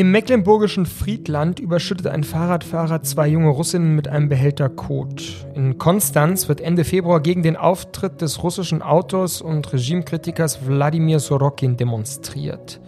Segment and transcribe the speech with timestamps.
[0.00, 5.46] Im mecklenburgischen Friedland überschüttet ein Fahrradfahrer zwei junge Russinnen mit einem Behälter Kot.
[5.54, 11.76] In Konstanz wird Ende Februar gegen den Auftritt des russischen Autors und Regimekritikers Wladimir Sorokin
[11.76, 12.80] demonstriert.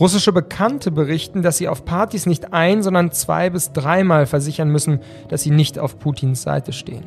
[0.00, 5.00] Russische Bekannte berichten, dass sie auf Partys nicht ein, sondern zwei bis dreimal versichern müssen,
[5.28, 7.04] dass sie nicht auf Putins Seite stehen.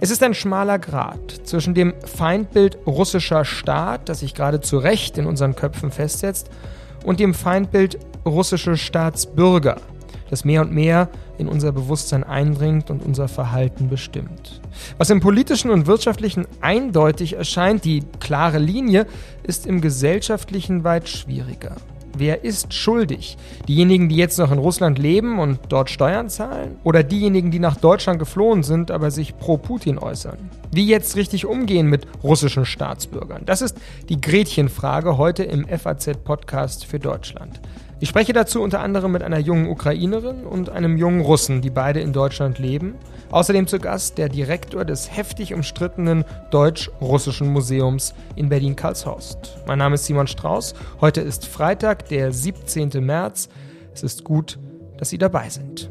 [0.00, 5.18] Es ist ein schmaler Grat zwischen dem Feindbild russischer Staat, das sich gerade zu Recht
[5.18, 6.50] in unseren Köpfen festsetzt,
[7.04, 9.76] und dem Feindbild russische Staatsbürger,
[10.28, 11.08] das mehr und mehr
[11.38, 14.60] in unser Bewusstsein eindringt und unser Verhalten bestimmt.
[14.98, 19.06] Was im politischen und wirtschaftlichen eindeutig erscheint, die klare Linie,
[19.42, 21.76] ist im gesellschaftlichen weit schwieriger.
[22.18, 23.36] Wer ist schuldig?
[23.68, 26.76] Diejenigen, die jetzt noch in Russland leben und dort Steuern zahlen?
[26.82, 30.38] Oder diejenigen, die nach Deutschland geflohen sind, aber sich pro Putin äußern?
[30.72, 33.42] Wie jetzt richtig umgehen mit russischen Staatsbürgern?
[33.44, 33.76] Das ist
[34.08, 37.60] die Gretchenfrage heute im FAZ-Podcast für Deutschland.
[38.00, 42.00] Ich spreche dazu unter anderem mit einer jungen Ukrainerin und einem jungen Russen, die beide
[42.00, 42.94] in Deutschland leben.
[43.36, 49.58] Außerdem zu Gast der Direktor des heftig umstrittenen Deutsch-Russischen Museums in Berlin-Karlshorst.
[49.66, 50.72] Mein Name ist Simon Strauß.
[51.02, 52.92] Heute ist Freitag, der 17.
[53.04, 53.50] März.
[53.92, 54.58] Es ist gut,
[54.96, 55.90] dass Sie dabei sind.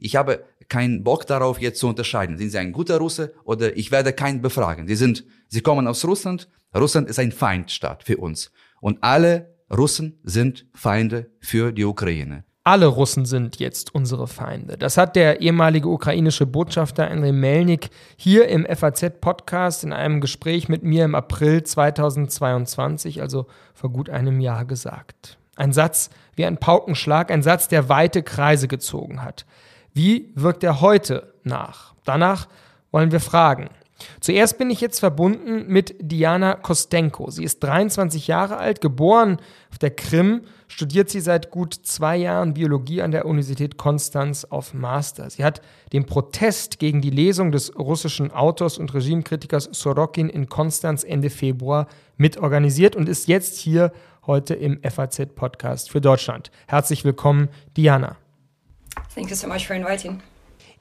[0.00, 2.38] Ich habe keinen Bock darauf, jetzt zu unterscheiden.
[2.38, 4.88] Sind Sie ein guter Russe oder ich werde keinen befragen.
[4.88, 6.48] Sie sind, Sie kommen aus Russland.
[6.74, 8.50] Russland ist ein Feindstaat für uns.
[8.80, 12.44] Und alle Russen sind Feinde für die Ukraine.
[12.62, 14.76] Alle Russen sind jetzt unsere Feinde.
[14.76, 20.82] Das hat der ehemalige ukrainische Botschafter Andrei Melnik hier im FAZ-Podcast in einem Gespräch mit
[20.82, 25.39] mir im April 2022, also vor gut einem Jahr, gesagt.
[25.60, 29.44] Ein Satz wie ein Paukenschlag, ein Satz, der weite Kreise gezogen hat.
[29.92, 31.94] Wie wirkt er heute nach?
[32.06, 32.48] Danach
[32.92, 33.68] wollen wir fragen.
[34.20, 37.30] Zuerst bin ich jetzt verbunden mit Diana Kostenko.
[37.30, 39.36] Sie ist 23 Jahre alt, geboren
[39.70, 44.72] auf der Krim, studiert sie seit gut zwei Jahren Biologie an der Universität Konstanz auf
[44.72, 45.28] Master.
[45.28, 45.60] Sie hat
[45.92, 51.86] den Protest gegen die Lesung des russischen Autors und Regimekritikers Sorokin in Konstanz Ende Februar
[52.16, 53.92] mitorganisiert und ist jetzt hier
[54.26, 56.50] heute im FAZ-Podcast für Deutschland.
[56.66, 58.16] Herzlich willkommen, Diana.
[59.14, 60.22] Thank you so much for inviting.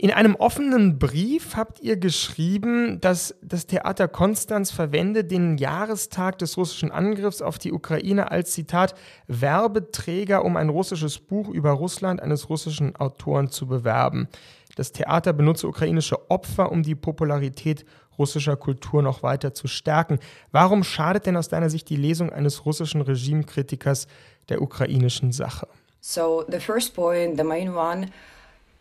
[0.02, 6.56] In einem offenen Brief habt ihr geschrieben, dass das Theater Konstanz verwende den Jahrestag des
[6.56, 8.96] russischen Angriffs auf die Ukraine als Zitat
[9.28, 14.30] Werbeträger, um ein russisches Buch über Russland eines russischen Autoren zu bewerben.
[14.78, 17.84] Das Theater benutze ukrainische Opfer, um die Popularität
[18.20, 20.20] russischer Kultur noch weiter zu stärken.
[20.52, 24.08] Warum schadet denn aus deiner Sicht die Lesung eines russischen Regimekritikers
[24.50, 25.68] der ukrainischen Sache?
[26.02, 28.08] So the first point, the main one,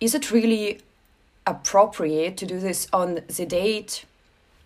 [0.00, 0.78] is it really
[1.44, 4.06] appropriate to do this on the date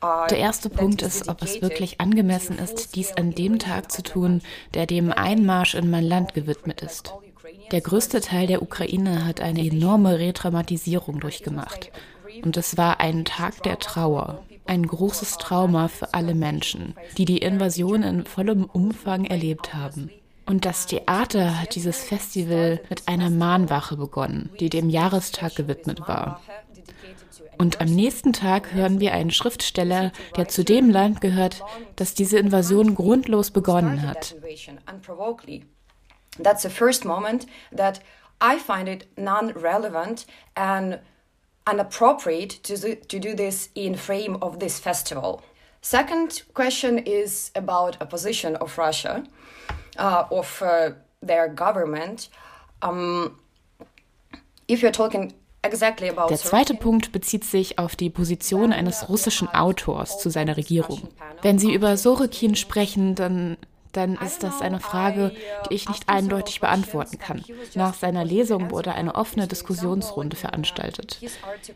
[0.02, 4.02] uh, der erste Punkt ist, ob es wirklich angemessen ist, dies an dem Tag zu
[4.02, 4.42] tun,
[4.74, 7.14] der dem Einmarsch in mein Land gewidmet ist.
[7.70, 11.90] Der größte Teil der Ukraine hat eine enorme Retraumatisierung durchgemacht.
[12.44, 17.38] Und es war ein Tag der Trauer, ein großes Trauma für alle Menschen, die die
[17.38, 20.10] Invasion in vollem Umfang erlebt haben.
[20.46, 26.40] Und das Theater hat dieses Festival mit einer Mahnwache begonnen, die dem Jahrestag gewidmet war.
[27.58, 31.62] Und am nächsten Tag hören wir einen Schriftsteller, der zu dem Land gehört,
[31.96, 34.34] das diese Invasion grundlos begonnen hat.
[36.42, 37.46] That's the first moment
[37.76, 38.00] that
[38.42, 40.98] I find it non-relevant and
[41.70, 45.42] inappropriate to to do this in frame of this festival.
[45.80, 49.24] Second question is about a position of Russia,
[49.98, 52.28] uh, of uh, their government.
[52.82, 53.38] Um,
[54.68, 60.28] if you're talking Der zweite Punkt bezieht sich auf die Position eines russischen Autors zu
[60.28, 61.06] seiner Regierung.
[61.42, 63.56] Wenn Sie über Sorokin sprechen, dann
[63.92, 65.32] dann ist das eine Frage,
[65.68, 67.44] die ich nicht eindeutig beantworten kann.
[67.74, 71.18] Nach seiner Lesung wurde eine offene Diskussionsrunde veranstaltet.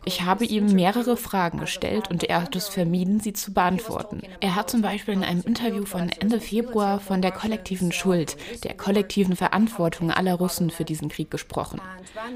[0.05, 4.23] Ich habe ihm mehrere Fragen gestellt und er hat es vermieden, sie zu beantworten.
[4.41, 8.77] Er hat zum Beispiel in einem Interview von Ende Februar von der kollektiven Schuld, der
[8.77, 11.81] kollektiven Verantwortung aller Russen für diesen Krieg gesprochen,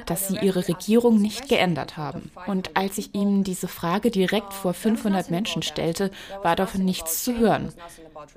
[0.06, 2.30] dass sie ihre Regierung nicht geändert haben.
[2.46, 6.10] Und als ich ihm diese Frage direkt vor 500 Menschen stellte,
[6.42, 7.72] war davon nichts zu hören.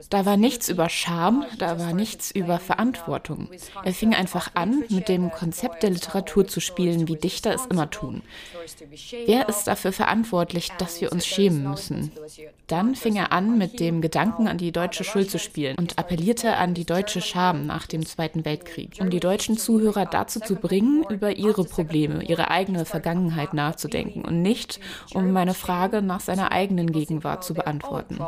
[0.10, 3.50] Da war nichts über Scham, da war nichts über Verantwortung.
[3.84, 7.90] Er fing einfach an, mit dem Konzept der Literatur zu spielen, wie Dichter es immer
[7.90, 8.22] tun.
[9.26, 12.12] Wer ist dafür verantwortlich, dass wir uns schämen müssen?
[12.68, 16.56] Dann fing er an, mit dem Gedanken an die deutsche Schuld zu spielen und appellierte
[16.56, 21.04] an die deutsche Scham nach dem Zweiten Weltkrieg, um die deutschen Zuhörer dazu zu bringen,
[21.10, 24.80] über ihre Probleme, ihre eigene Vergangenheit nachzudenken und nicht,
[25.14, 28.20] um meine Frage nach seiner eigenen Gegenwart zu beantworten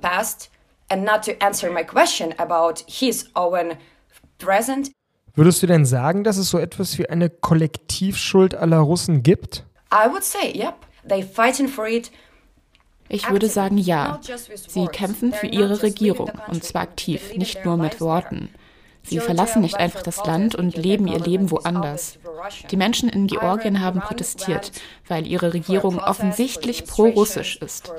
[0.00, 0.50] past
[0.90, 3.76] and not to answer my question about his own
[4.38, 4.90] present.
[5.34, 9.64] Würdest du denn sagen, dass es so etwas wie eine Kollektivschuld aller Russen gibt?
[9.92, 10.74] I would say, yep.
[11.08, 12.10] They fighting for it.
[13.08, 14.20] Ich würde sagen, ja.
[14.68, 18.50] Sie kämpfen für ihre Regierung, und zwar aktiv, nicht nur mit Worten.
[19.06, 22.18] Sie verlassen nicht einfach das Land und leben ihr Leben woanders.
[22.70, 24.72] Die Menschen in Georgien haben protestiert,
[25.08, 27.92] weil ihre Regierung offensichtlich pro-russisch ist.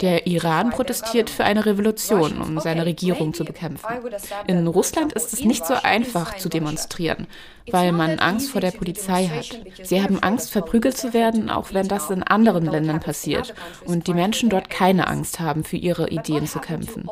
[0.00, 3.86] Der Iran protestiert für eine Revolution, um seine Regierung zu bekämpfen.
[4.46, 7.26] In Russland ist es nicht so einfach zu demonstrieren,
[7.70, 9.58] weil man Angst vor der Polizei hat.
[9.82, 13.54] Sie haben Angst, verprügelt zu werden, auch wenn das in anderen Ländern passiert
[13.84, 17.08] und die Menschen dort keine Angst haben, für ihre Ideen zu kämpfen.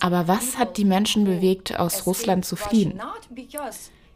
[0.00, 2.85] Aber was hat die Menschen bewegt, aus Russland zu fliehen?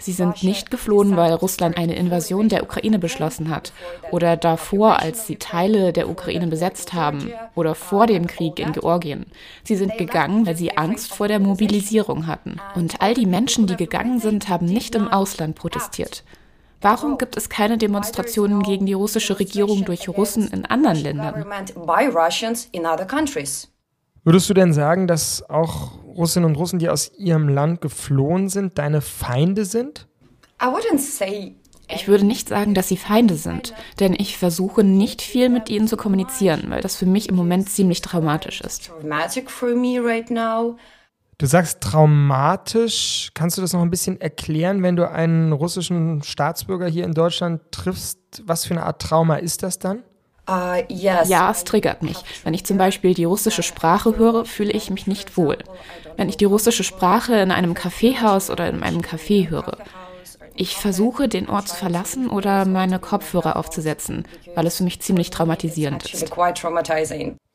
[0.01, 3.75] Sie sind nicht geflohen, weil Russland eine Invasion der Ukraine beschlossen hat
[4.11, 9.27] oder davor, als sie Teile der Ukraine besetzt haben oder vor dem Krieg in Georgien.
[9.63, 12.57] Sie sind gegangen, weil sie Angst vor der Mobilisierung hatten.
[12.75, 16.25] Und all die Menschen, die gegangen sind, haben nicht im Ausland protestiert.
[16.81, 21.45] Warum gibt es keine Demonstrationen gegen die russische Regierung durch Russen in anderen Ländern?
[24.23, 28.79] Würdest du denn sagen, dass auch Russinnen und Russen, die aus ihrem Land geflohen sind,
[28.79, 30.07] deine Feinde sind?
[31.93, 35.89] Ich würde nicht sagen, dass sie Feinde sind, denn ich versuche nicht viel mit ihnen
[35.89, 38.93] zu kommunizieren, weil das für mich im Moment ziemlich traumatisch ist.
[41.39, 43.31] Du sagst traumatisch.
[43.33, 47.63] Kannst du das noch ein bisschen erklären, wenn du einen russischen Staatsbürger hier in Deutschland
[47.73, 48.43] triffst?
[48.45, 50.03] Was für eine Art Trauma ist das dann?
[50.49, 52.17] Uh, ja, es triggert mich.
[52.45, 55.59] Wenn ich zum Beispiel die russische Sprache höre, fühle ich mich nicht wohl.
[56.17, 59.79] Wenn ich die russische Sprache in einem Kaffeehaus oder in einem Café höre.
[60.57, 65.31] Ich versuche, den Ort zu verlassen oder meine Kopfhörer aufzusetzen, weil es für mich ziemlich
[65.31, 66.31] traumatisierend ist.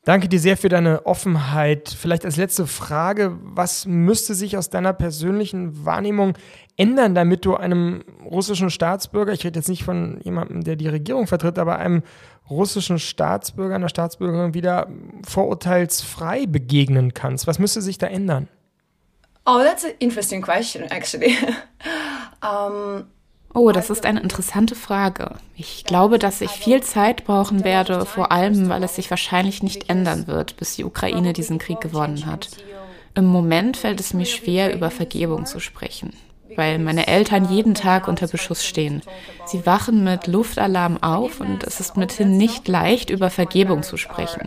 [0.06, 1.88] Danke dir sehr für deine Offenheit.
[1.88, 6.34] Vielleicht als letzte Frage, was müsste sich aus deiner persönlichen Wahrnehmung
[6.76, 11.26] ändern, damit du einem russischen Staatsbürger, ich rede jetzt nicht von jemandem, der die Regierung
[11.26, 12.02] vertritt, aber einem
[12.50, 14.88] russischen Staatsbürger, einer Staatsbürgerin wieder
[15.26, 17.46] vorurteilsfrei begegnen kannst?
[17.46, 18.48] Was müsste sich da ändern?
[19.44, 21.36] Oh, that's an interesting question, actually.
[22.42, 23.04] um,
[23.54, 25.36] oh, das ist eine interessante Frage.
[25.54, 29.88] Ich glaube, dass ich viel Zeit brauchen werde, vor allem, weil es sich wahrscheinlich nicht
[29.88, 32.48] ändern wird, bis die Ukraine diesen Krieg gewonnen hat.
[33.14, 36.12] Im Moment fällt es mir schwer, über Vergebung zu sprechen
[36.54, 39.02] weil meine Eltern jeden Tag unter Beschuss stehen.
[39.46, 44.46] Sie wachen mit Luftalarm auf und es ist mithin nicht leicht, über Vergebung zu sprechen.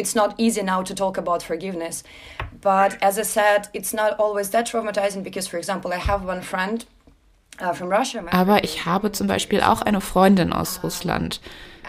[0.00, 2.04] It's not easy now to talk about forgiveness.
[2.60, 6.40] But as I said, it's not always that traumatizing because, for example, I have one
[6.40, 6.86] friend
[8.30, 11.40] aber ich habe zum Beispiel auch eine Freundin aus Russland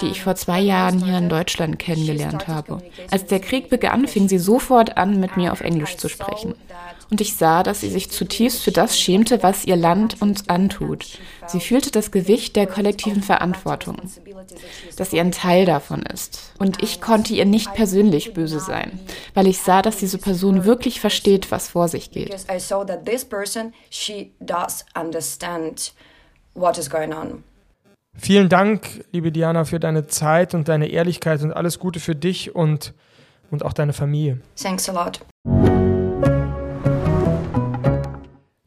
[0.02, 2.82] die ich vor zwei Jahren hier in Deutschland kennengelernt habe.
[3.12, 6.56] Als der Krieg begann, fing sie sofort an, mit mir auf Englisch zu sprechen.
[7.12, 11.20] Und ich sah, dass sie sich zutiefst für das schämte, was ihr Land uns antut.
[11.48, 13.98] Sie fühlte das Gewicht der kollektiven Verantwortung,
[14.96, 16.54] dass sie ein Teil davon ist.
[16.60, 19.00] Und ich konnte ihr nicht persönlich böse sein,
[19.34, 22.30] weil ich sah, dass diese Person wirklich versteht, was vor sich geht.
[26.56, 27.44] What is going on.
[28.18, 32.54] Vielen Dank, liebe Diana, für deine Zeit und deine Ehrlichkeit und alles Gute für dich
[32.54, 32.94] und,
[33.50, 34.42] und auch deine Familie.
[34.62, 35.22] Thanks a lot.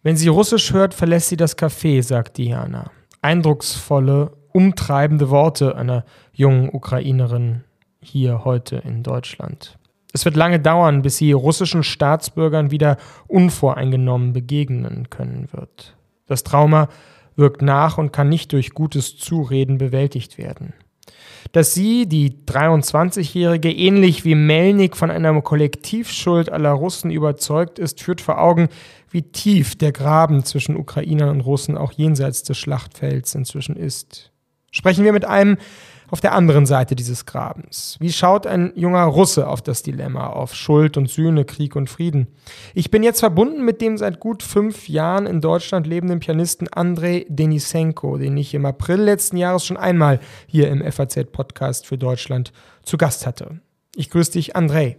[0.03, 2.91] Wenn sie Russisch hört, verlässt sie das Café, sagt Diana.
[3.21, 7.63] Eindrucksvolle, umtreibende Worte einer jungen Ukrainerin
[8.01, 9.79] hier heute in Deutschland.
[10.13, 12.97] Es wird lange dauern, bis sie russischen Staatsbürgern wieder
[13.29, 15.97] unvoreingenommen begegnen können wird.
[16.27, 16.89] Das Trauma
[17.37, 20.75] wirkt nach und kann nicht durch gutes Zureden bewältigt werden.
[21.53, 28.21] Dass sie, die 23-Jährige, ähnlich wie Melnik von einer Kollektivschuld aller Russen überzeugt ist, führt
[28.21, 28.69] vor Augen,
[29.11, 34.33] wie tief der Graben zwischen Ukrainern und Russen auch jenseits des Schlachtfelds inzwischen ist.
[34.71, 35.59] Sprechen wir mit einem,
[36.13, 37.97] auf der anderen Seite dieses Grabens.
[37.99, 42.27] Wie schaut ein junger Russe auf das Dilemma, auf Schuld und Sühne, Krieg und Frieden?
[42.75, 47.25] Ich bin jetzt verbunden mit dem seit gut fünf Jahren in Deutschland lebenden Pianisten Andrei
[47.31, 52.53] Denisenko, den ich im April letzten Jahres schon einmal hier im FAZ-Podcast für Deutschland
[52.83, 53.63] zu Gast hatte.
[53.97, 54.99] Ich grüße dich, Andrei.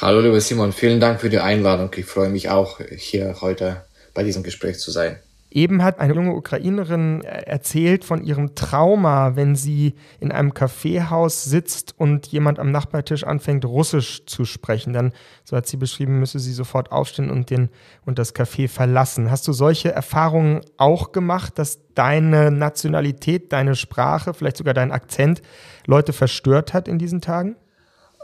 [0.00, 1.90] Hallo, lieber Simon, vielen Dank für die Einladung.
[1.96, 3.84] Ich freue mich auch, hier heute
[4.14, 5.20] bei diesem Gespräch zu sein.
[5.50, 11.44] Eben hat eine junge Ukrainerin äh, erzählt von ihrem Trauma, wenn sie in einem Kaffeehaus
[11.44, 14.92] sitzt und jemand am Nachbartisch anfängt, Russisch zu sprechen.
[14.92, 15.12] Dann,
[15.44, 17.70] so hat sie beschrieben, müsse sie sofort aufstehen und, den,
[18.04, 19.30] und das Café verlassen.
[19.30, 25.40] Hast du solche Erfahrungen auch gemacht, dass deine Nationalität, deine Sprache, vielleicht sogar dein Akzent
[25.86, 27.56] Leute verstört hat in diesen Tagen?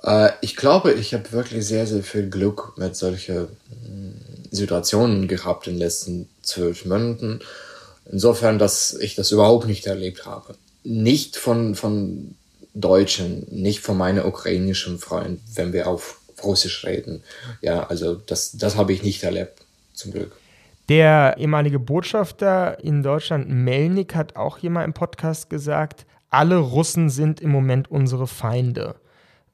[0.02, 3.48] Äh, ich glaube, ich habe wirklich sehr, sehr viel Glück mit solchen
[4.50, 7.40] Situationen gehabt in den letzten zwölf Monaten.
[8.10, 10.56] Insofern, dass ich das überhaupt nicht erlebt habe.
[10.82, 12.36] Nicht von, von
[12.74, 17.22] Deutschen, nicht von meinen ukrainischen Freunden, wenn wir auf Russisch reden.
[17.62, 19.62] Ja, also das, das habe ich nicht erlebt,
[19.94, 20.32] zum Glück.
[20.88, 27.08] Der ehemalige Botschafter in Deutschland, Melnik, hat auch hier mal im Podcast gesagt, alle Russen
[27.08, 28.96] sind im Moment unsere Feinde.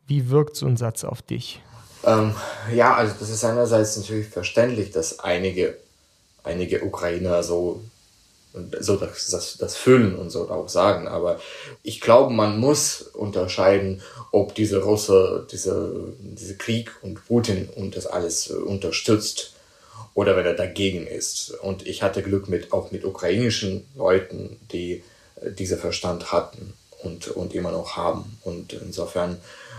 [0.06, 1.62] Wie wirkt so ein Satz auf dich?
[2.04, 2.34] Ähm,
[2.74, 5.76] ja, also das ist einerseits natürlich verständlich, dass einige,
[6.44, 7.82] einige Ukrainer so,
[8.80, 11.08] so das, das, das fühlen und so auch sagen.
[11.08, 11.40] Aber
[11.82, 18.06] ich glaube, man muss unterscheiden, ob diese Russe, diese, diese Krieg und Putin und das
[18.06, 19.54] alles unterstützt
[20.14, 21.50] oder wenn er dagegen ist.
[21.62, 25.02] Und ich hatte Glück mit, auch mit ukrainischen Leuten, die
[25.40, 28.38] äh, diese Verstand hatten und, und immer noch haben.
[28.42, 29.38] Und insofern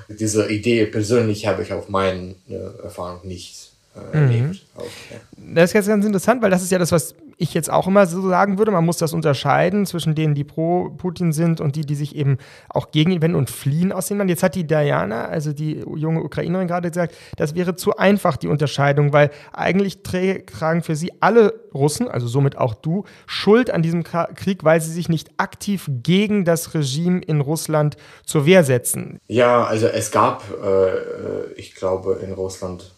[0.10, 2.36] diese Idee persönlich habe ich auf meine
[2.84, 4.24] Erfahrung nicht äh, mhm.
[4.24, 4.66] erlebt.
[4.76, 5.18] Auch, ja.
[5.54, 8.06] Das ist jetzt ganz interessant, weil das ist ja das, was ich jetzt auch immer
[8.06, 11.82] so sagen würde, man muss das unterscheiden zwischen denen, die pro Putin sind und die,
[11.82, 12.38] die sich eben
[12.70, 14.30] auch gegen ihn wenden und fliehen aus dem Land.
[14.30, 18.48] Jetzt hat die Diana, also die junge Ukrainerin, gerade gesagt, das wäre zu einfach, die
[18.48, 24.04] Unterscheidung, weil eigentlich tragen für sie alle Russen, also somit auch du, Schuld an diesem
[24.04, 29.20] Krieg, weil sie sich nicht aktiv gegen das Regime in Russland zur Wehr setzen.
[29.28, 32.92] Ja, also es gab, äh, ich glaube, in Russland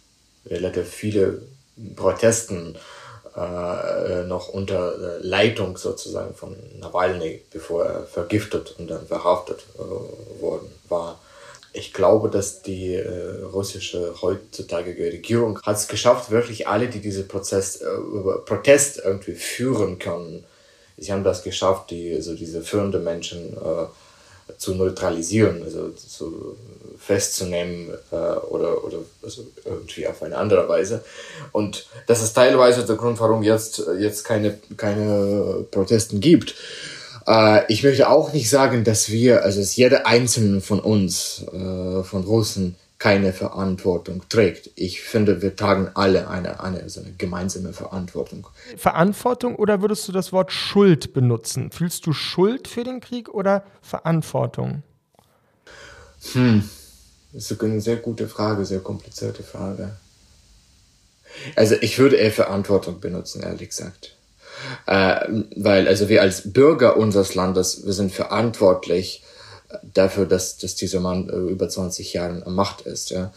[0.45, 1.41] relativ viele
[1.95, 2.75] Protesten
[3.35, 10.41] äh, noch unter äh, Leitung sozusagen von Nawalny, bevor er vergiftet und dann verhaftet äh,
[10.41, 11.19] worden war.
[11.75, 17.23] Ich glaube, dass die äh, russische heutzutage Regierung hat es geschafft, wirklich alle, die diese
[17.23, 17.87] Prozess, äh,
[18.45, 20.45] Protest irgendwie führen können,
[20.97, 23.85] sie haben das geschafft, die, also diese führenden Menschen äh,
[24.57, 26.55] zu neutralisieren, also zu,
[27.05, 31.03] festzunehmen äh, oder, oder also irgendwie auf eine andere Weise.
[31.51, 36.55] Und das ist teilweise der Grund, warum jetzt, jetzt keine, keine Protesten gibt.
[37.27, 42.03] Äh, ich möchte auch nicht sagen, dass wir, also dass jeder Einzelne von uns, äh,
[42.03, 44.69] von Russen, keine Verantwortung trägt.
[44.75, 48.47] Ich finde, wir tragen alle eine, eine, so eine gemeinsame Verantwortung.
[48.77, 51.69] Verantwortung oder würdest du das Wort Schuld benutzen?
[51.69, 54.83] Fühlst du Schuld für den Krieg oder Verantwortung?
[56.31, 56.69] Hm,
[57.33, 59.97] das ist eine sehr gute Frage, sehr komplizierte Frage.
[61.57, 64.15] Also ich würde eher Verantwortung benutzen, ehrlich gesagt.
[64.87, 69.23] Äh, weil also wir als Bürger unseres Landes, wir sind verantwortlich
[69.81, 73.11] dafür, dass, dass dieser Mann äh, über 20 Jahre Macht ist.
[73.11, 73.31] Ja?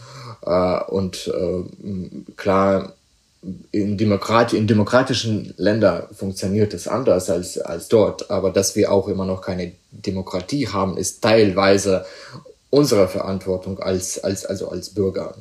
[0.44, 2.92] Äh, und äh, klar,
[3.70, 9.08] in, Demokrat in demokratischen Ländern funktioniert es anders als, als dort, aber dass wir auch
[9.08, 12.04] immer noch keine Demokratie haben, ist teilweise
[12.70, 15.34] unsere Verantwortung als, als, also als Bürger.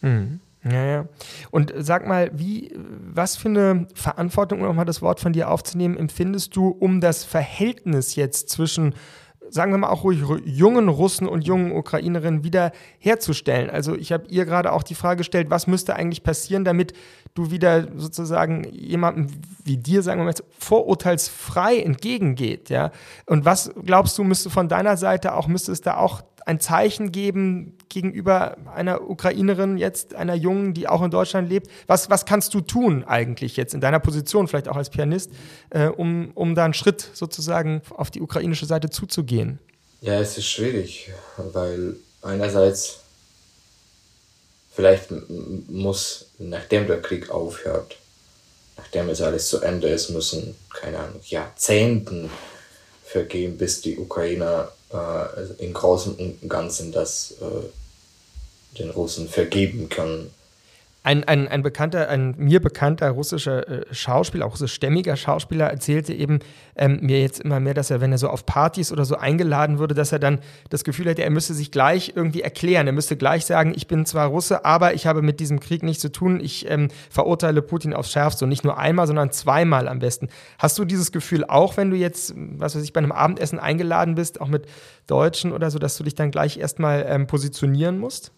[0.00, 0.40] Mhm.
[0.64, 1.06] Ja, ja.
[1.50, 5.96] Und sag mal, wie, was für eine Verantwortung, um nochmal das Wort von dir aufzunehmen,
[5.96, 8.94] empfindest du, um das Verhältnis jetzt zwischen
[9.50, 13.70] sagen wir mal auch ruhig jungen Russen und jungen Ukrainerinnen wieder herzustellen.
[13.70, 16.92] Also ich habe ihr gerade auch die Frage gestellt, was müsste eigentlich passieren, damit
[17.34, 19.28] du wieder sozusagen jemandem
[19.64, 22.90] wie dir, sagen wir mal, vorurteilsfrei entgegengeht, ja?
[23.26, 27.12] Und was glaubst du, müsste von deiner Seite auch, müsste es da auch ein Zeichen
[27.12, 31.70] geben gegenüber einer Ukrainerin jetzt, einer Jungen, die auch in Deutschland lebt?
[31.86, 35.30] Was, was kannst du tun eigentlich jetzt in deiner Position, vielleicht auch als Pianist,
[35.68, 39.58] äh, um, um da einen Schritt sozusagen auf die ukrainische Seite zuzugehen?
[40.00, 43.00] Ja, es ist schwierig, weil einerseits
[44.72, 45.10] vielleicht
[45.68, 47.96] muss, nachdem der Krieg aufhört,
[48.78, 52.30] nachdem es alles zu Ende ist, müssen, keine Ahnung, Jahrzehnten
[53.04, 60.32] vergehen, bis die Ukrainer äh, im Großen und Ganzen das äh, den Russen vergeben können
[61.04, 66.40] ein, ein, ein bekannter, ein mir bekannter russischer äh, Schauspieler, auch russischstämmiger Schauspieler, erzählte eben
[66.76, 69.78] ähm, mir jetzt immer mehr, dass er, wenn er so auf Partys oder so eingeladen
[69.78, 70.40] würde, dass er dann
[70.70, 72.86] das Gefühl hätte, er müsste sich gleich irgendwie erklären.
[72.86, 76.02] Er müsste gleich sagen, ich bin zwar Russe, aber ich habe mit diesem Krieg nichts
[76.02, 76.40] zu tun.
[76.40, 80.28] Ich ähm, verurteile Putin aufs Schärfste und nicht nur einmal, sondern zweimal am besten.
[80.58, 84.16] Hast du dieses Gefühl auch, wenn du jetzt, was weiß ich, bei einem Abendessen eingeladen
[84.16, 84.66] bist, auch mit
[85.06, 88.32] Deutschen oder so, dass du dich dann gleich erstmal ähm, positionieren musst?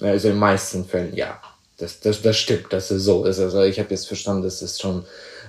[0.00, 1.40] Also in meisten Fällen ja.
[1.78, 3.40] Das, das, das stimmt, dass es so ist.
[3.40, 5.04] Also ich habe jetzt verstanden, das ist schon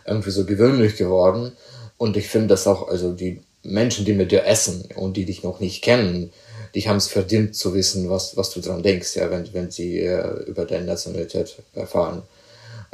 [0.05, 1.51] irgendwie so gewöhnlich geworden.
[1.97, 5.43] Und ich finde das auch, also die Menschen, die mit dir essen und die dich
[5.43, 6.31] noch nicht kennen,
[6.75, 9.99] die haben es verdient zu wissen, was, was du dran denkst, ja, wenn, wenn sie
[9.99, 12.23] äh, über deine Nationalität erfahren.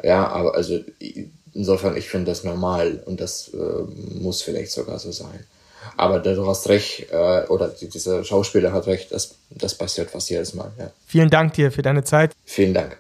[0.03, 0.79] Ja, aber also
[1.53, 3.57] insofern, ich finde das normal und das äh,
[4.19, 5.45] muss vielleicht sogar so sein.
[5.95, 10.53] Aber du hast recht, äh, oder dieser Schauspieler hat recht, das, das passiert fast jedes
[10.53, 10.71] Mal.
[10.77, 10.91] Ja.
[11.07, 12.33] Vielen Dank dir für deine Zeit.
[12.45, 13.00] Vielen Dank.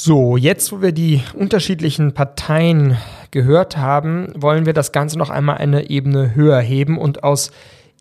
[0.00, 2.96] So, jetzt wo wir die unterschiedlichen Parteien
[3.32, 7.50] gehört haben, wollen wir das Ganze noch einmal eine Ebene höher heben und aus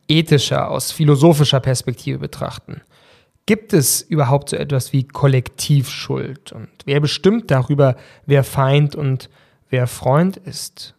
[0.08, 2.82] ethischer, aus philosophischer Perspektive betrachten.
[3.48, 6.52] Gibt es überhaupt so etwas wie Kollektivschuld?
[6.52, 7.96] Und wer bestimmt darüber,
[8.28, 9.32] wer Feind und
[9.72, 10.94] wer Freund ist?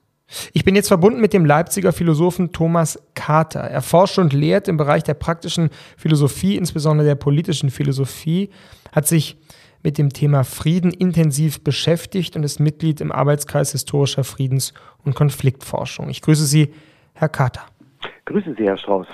[0.52, 3.61] Ich bin jetzt verbunden mit dem Leipziger Philosophen Thomas Carter.
[3.61, 8.50] Er forscht und lehrt im Bereich der praktischen Philosophie, insbesondere der politischen Philosophie,
[8.90, 9.37] hat sich
[9.83, 16.09] mit dem Thema Frieden intensiv beschäftigt und ist Mitglied im Arbeitskreis historischer Friedens- und Konfliktforschung.
[16.09, 16.73] Ich grüße Sie,
[17.15, 17.63] Herr Carter.
[18.25, 19.07] Grüße Sie, Herr Strauß.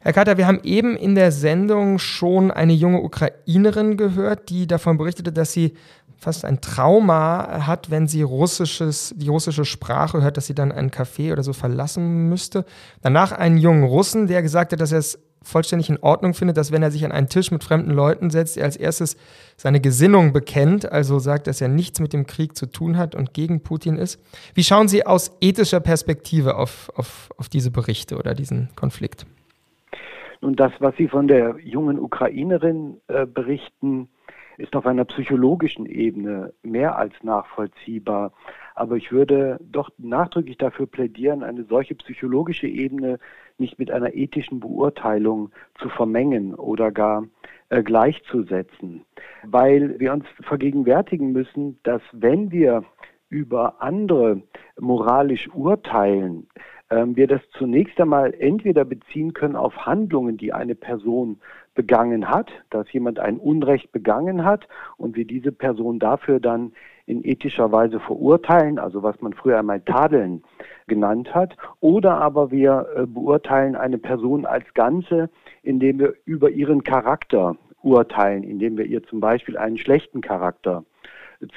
[0.00, 4.98] Herr Carter, wir haben eben in der Sendung schon eine junge Ukrainerin gehört, die davon
[4.98, 5.74] berichtete, dass sie
[6.16, 10.90] fast ein Trauma hat, wenn sie russisches, die russische Sprache hört, dass sie dann ein
[10.90, 12.64] Café oder so verlassen müsste.
[13.02, 16.72] Danach einen jungen Russen, der gesagt hat, dass er es vollständig in Ordnung findet, dass
[16.72, 19.16] wenn er sich an einen Tisch mit fremden Leuten setzt, er als erstes
[19.56, 23.32] seine Gesinnung bekennt, also sagt, dass er nichts mit dem Krieg zu tun hat und
[23.32, 24.20] gegen Putin ist.
[24.54, 29.26] Wie schauen Sie aus ethischer Perspektive auf, auf, auf diese Berichte oder diesen Konflikt?
[30.40, 34.08] Nun, das, was Sie von der jungen Ukrainerin äh, berichten,
[34.58, 38.32] ist auf einer psychologischen Ebene mehr als nachvollziehbar.
[38.74, 43.18] Aber ich würde doch nachdrücklich dafür plädieren, eine solche psychologische Ebene
[43.58, 47.24] nicht mit einer ethischen Beurteilung zu vermengen oder gar
[47.68, 49.04] äh, gleichzusetzen.
[49.44, 52.84] Weil wir uns vergegenwärtigen müssen, dass wenn wir
[53.28, 54.42] über andere
[54.78, 56.46] moralisch urteilen,
[56.90, 61.40] ähm, wir das zunächst einmal entweder beziehen können auf Handlungen, die eine Person
[61.74, 66.72] begangen hat, dass jemand ein Unrecht begangen hat und wir diese Person dafür dann
[67.06, 70.42] in ethischer Weise verurteilen, also was man früher einmal Tadeln
[70.86, 75.30] genannt hat, oder aber wir äh, beurteilen eine Person als Ganze,
[75.62, 80.84] indem wir über ihren Charakter urteilen, indem wir ihr zum Beispiel einen schlechten Charakter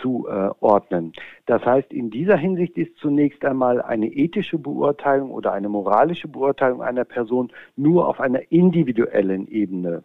[0.01, 1.13] zuordnen.
[1.45, 6.81] Das heißt, in dieser Hinsicht ist zunächst einmal eine ethische Beurteilung oder eine moralische Beurteilung
[6.81, 10.03] einer Person nur auf einer individuellen Ebene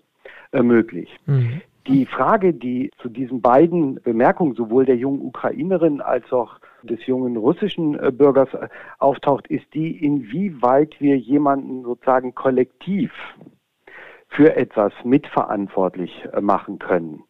[0.53, 1.11] äh, möglich.
[1.27, 1.61] Mhm.
[1.87, 7.37] Die Frage, die zu diesen beiden Bemerkungen sowohl der jungen Ukrainerin als auch des jungen
[7.37, 8.69] russischen äh, Bürgers äh,
[8.99, 13.13] auftaucht, ist die, inwieweit wir jemanden sozusagen kollektiv
[14.29, 17.23] für etwas mitverantwortlich machen können.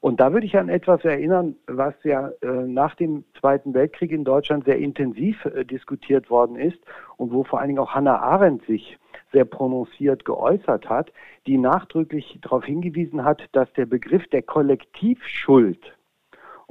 [0.00, 4.24] Und da würde ich an etwas erinnern, was ja äh, nach dem Zweiten Weltkrieg in
[4.24, 6.78] Deutschland sehr intensiv äh, diskutiert worden ist
[7.18, 8.98] und wo vor allen Dingen auch Hannah Arendt sich
[9.32, 11.12] sehr prononciert geäußert hat,
[11.46, 15.96] die nachdrücklich darauf hingewiesen hat, dass der Begriff der Kollektivschuld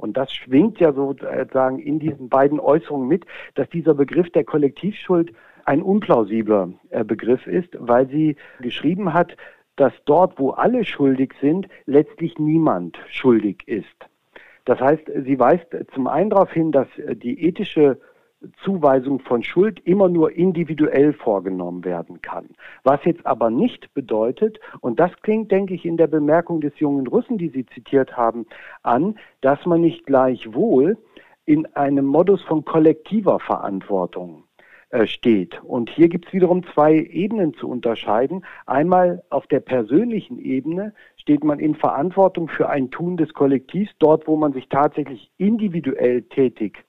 [0.00, 5.32] und das schwingt ja sozusagen in diesen beiden Äußerungen mit, dass dieser Begriff der Kollektivschuld
[5.66, 9.36] ein unplausibler äh, Begriff ist, weil sie geschrieben hat,
[9.76, 13.86] dass dort, wo alle schuldig sind, letztlich niemand schuldig ist.
[14.64, 17.98] Das heißt, sie weist zum einen darauf hin, dass die ethische
[18.64, 22.48] Zuweisung von Schuld immer nur individuell vorgenommen werden kann.
[22.84, 27.06] Was jetzt aber nicht bedeutet, und das klingt, denke ich, in der Bemerkung des jungen
[27.06, 28.46] Russen, die Sie zitiert haben,
[28.82, 30.96] an, dass man nicht gleichwohl
[31.44, 34.44] in einem Modus von kollektiver Verantwortung
[34.90, 35.62] äh, steht.
[35.62, 38.44] Und hier gibt es wiederum zwei Ebenen zu unterscheiden.
[38.66, 44.26] Einmal auf der persönlichen Ebene steht man in Verantwortung für ein Tun des Kollektivs, dort
[44.26, 46.84] wo man sich tatsächlich individuell tätig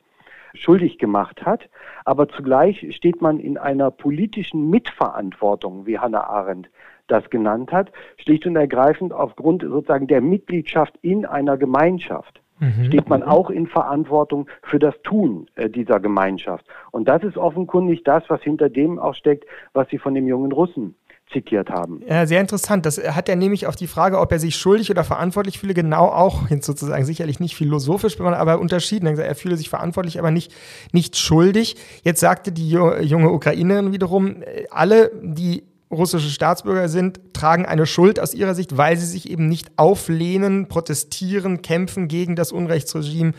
[0.53, 1.69] schuldig gemacht hat.
[2.05, 6.69] Aber zugleich steht man in einer politischen Mitverantwortung, wie Hannah Arendt
[7.07, 12.41] das genannt hat, schlicht und ergreifend aufgrund sozusagen der Mitgliedschaft in einer Gemeinschaft.
[12.61, 12.85] mhm.
[12.85, 16.65] steht man auch in Verantwortung für das Tun äh, dieser Gemeinschaft.
[16.91, 20.51] Und das ist offenkundig das, was hinter dem auch steckt, was Sie von dem jungen
[20.51, 20.95] Russen
[21.31, 22.01] zitiert haben.
[22.07, 22.85] Ja, sehr interessant.
[22.85, 26.05] Das hat er nämlich auf die Frage, ob er sich schuldig oder verantwortlich fühle, genau
[26.07, 29.07] auch sozusagen sicherlich nicht philosophisch, aber unterschieden.
[29.17, 30.53] Er fühle sich verantwortlich, aber nicht,
[30.91, 31.75] nicht schuldig.
[32.03, 38.19] Jetzt sagte die junge Ukrainerin wiederum, äh, alle, die russische Staatsbürger sind, tragen eine Schuld
[38.19, 43.33] aus ihrer Sicht, weil sie sich eben nicht auflehnen, protestieren, kämpfen gegen das Unrechtsregime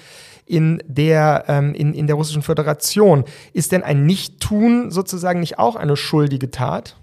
[0.45, 3.25] in der, ähm, in, in der Russischen Föderation.
[3.55, 6.97] Ist denn ein Nicht-Tun sozusagen nicht auch eine schuldige Tat?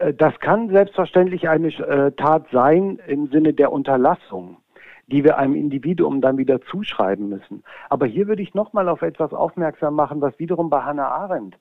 [0.00, 4.56] Äh, das kann selbstverständlich eine äh, Tat sein im Sinne der Unterlassung,
[5.06, 7.62] die wir einem Individuum dann wieder zuschreiben müssen.
[7.88, 11.58] Aber hier würde ich nochmal auf etwas aufmerksam machen, was wiederum bei Hannah Arendt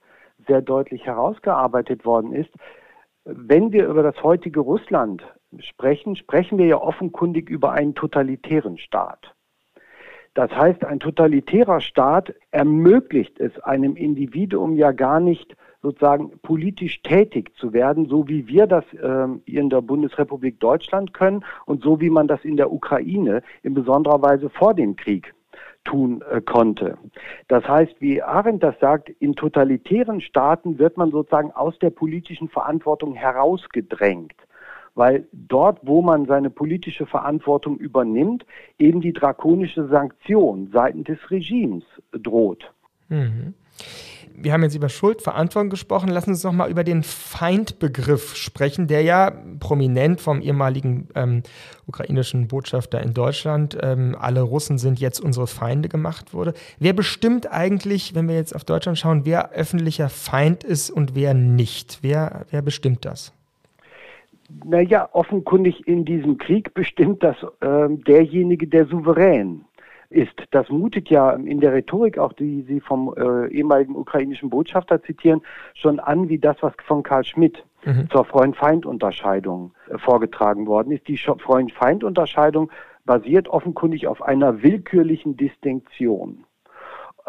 [0.47, 2.51] sehr deutlich herausgearbeitet worden ist.
[3.25, 5.21] Wenn wir über das heutige Russland
[5.59, 9.35] sprechen, sprechen wir ja offenkundig über einen totalitären Staat.
[10.33, 17.55] Das heißt, ein totalitärer Staat ermöglicht es einem Individuum ja gar nicht, sozusagen politisch tätig
[17.57, 22.09] zu werden, so wie wir das äh, in der Bundesrepublik Deutschland können und so wie
[22.09, 25.33] man das in der Ukraine in besonderer Weise vor dem Krieg
[25.85, 26.97] tun äh, konnte.
[27.47, 32.49] Das heißt, wie Arendt das sagt, in totalitären Staaten wird man sozusagen aus der politischen
[32.49, 34.35] Verantwortung herausgedrängt
[34.95, 38.45] weil dort, wo man seine politische Verantwortung übernimmt,
[38.79, 42.73] eben die drakonische Sanktion seitens des Regimes droht.
[43.07, 43.53] Mhm
[44.41, 46.09] wir haben jetzt über Schuldverantwortung gesprochen.
[46.09, 51.43] Lassen Sie uns noch mal über den Feindbegriff sprechen, der ja prominent vom ehemaligen ähm,
[51.87, 56.53] ukrainischen Botschafter in Deutschland, ähm, alle Russen sind jetzt unsere Feinde gemacht wurde.
[56.79, 61.33] Wer bestimmt eigentlich, wenn wir jetzt auf Deutschland schauen, wer öffentlicher Feind ist und wer
[61.33, 61.99] nicht?
[62.01, 63.33] Wer, wer bestimmt das?
[64.65, 69.65] Naja, offenkundig in diesem Krieg bestimmt das äh, derjenige, der souverän
[70.09, 70.33] ist.
[70.51, 75.41] Das mutet ja in der Rhetorik, auch die Sie vom äh, ehemaligen ukrainischen Botschafter zitieren,
[75.75, 78.09] schon an wie das, was von Karl Schmidt mhm.
[78.09, 81.07] zur Freund-Feind-Unterscheidung äh, vorgetragen worden ist.
[81.07, 82.71] Die Freund-Feind-Unterscheidung
[83.05, 86.45] basiert offenkundig auf einer willkürlichen Distinktion.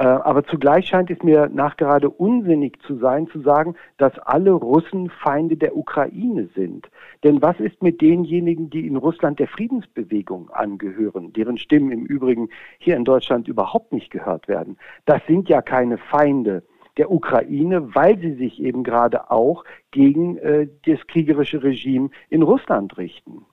[0.00, 5.10] Äh, aber zugleich scheint es mir nachgerade unsinnig zu sein, zu sagen, dass alle Russen
[5.10, 6.90] Feinde der Ukraine sind.
[7.22, 12.48] Denn was ist mit denjenigen, die in Russland der Friedensbewegung angehören, deren Stimmen im Übrigen
[12.78, 14.78] hier in Deutschland überhaupt nicht gehört werden?
[15.04, 16.62] Das sind ja keine Feinde
[16.96, 22.96] der Ukraine, weil sie sich eben gerade auch gegen äh, das kriegerische Regime in Russland
[22.96, 23.44] richten.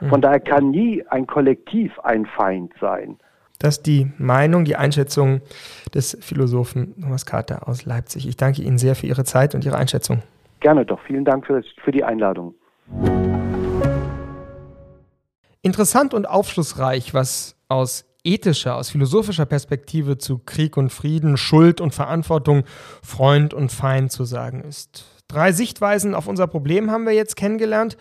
[0.00, 0.20] Von hm.
[0.20, 3.16] daher kann nie ein Kollektiv ein Feind sein.
[3.58, 5.40] Das ist die Meinung, die Einschätzung
[5.92, 8.28] des Philosophen Thomas Carter aus Leipzig.
[8.28, 10.22] Ich danke Ihnen sehr für Ihre Zeit und Ihre Einschätzung.
[10.60, 11.00] Gerne doch.
[11.06, 12.54] Vielen Dank für, für die Einladung.
[15.62, 21.94] Interessant und aufschlussreich, was aus ethischer, aus philosophischer Perspektive zu Krieg und Frieden, Schuld und
[21.94, 22.62] Verantwortung,
[23.02, 25.04] Freund und Feind zu sagen ist.
[25.26, 27.96] Drei Sichtweisen auf unser Problem haben wir jetzt kennengelernt.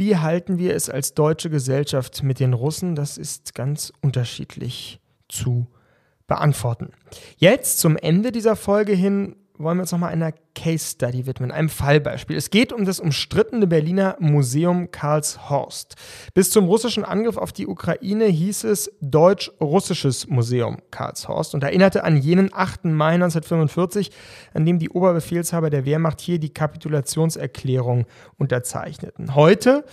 [0.00, 2.94] Wie halten wir es als deutsche Gesellschaft mit den Russen?
[2.94, 5.66] Das ist ganz unterschiedlich zu
[6.26, 6.92] beantworten.
[7.36, 11.68] Jetzt zum Ende dieser Folge hin wollen wir uns nochmal einer Case Study widmen, einem
[11.68, 12.36] Fallbeispiel.
[12.36, 15.94] Es geht um das umstrittene Berliner Museum Karlshorst.
[16.34, 22.16] Bis zum russischen Angriff auf die Ukraine hieß es Deutsch-Russisches Museum Karlshorst und erinnerte an
[22.16, 22.86] jenen 8.
[22.86, 24.10] Mai 1945,
[24.54, 28.06] an dem die Oberbefehlshaber der Wehrmacht hier die Kapitulationserklärung
[28.38, 29.34] unterzeichneten.
[29.34, 29.84] Heute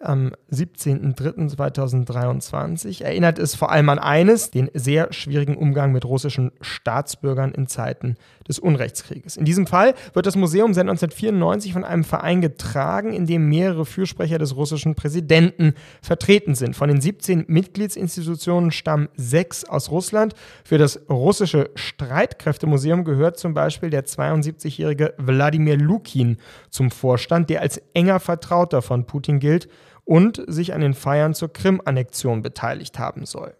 [0.00, 7.50] am 17.03.2023 erinnert es vor allem an eines, den sehr schwierigen Umgang mit russischen Staatsbürgern
[7.52, 8.14] in Zeiten
[8.46, 9.36] des Unrechtskrieges.
[9.36, 13.84] In diesem Fall wird das Museum seit 1994 von einem Verein getragen, in dem mehrere
[13.84, 16.76] Fürsprecher des russischen Präsidenten vertreten sind.
[16.76, 20.34] Von den 17 Mitgliedsinstitutionen stammen sechs aus Russland.
[20.64, 26.36] Für das russische Streitkräftemuseum gehört zum Beispiel der 72-jährige Wladimir Lukin
[26.70, 29.68] zum Vorstand, der als enger Vertrauter von Putin gilt
[30.08, 33.52] und sich an den Feiern zur Krim-Annexion beteiligt haben soll.